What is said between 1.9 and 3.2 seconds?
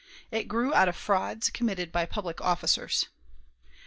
by public officers.